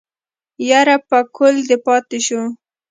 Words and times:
يره 0.69 0.95
پکول 1.09 1.55
دې 1.67 1.77
پاتې 1.85 2.19
شو. 2.25 2.41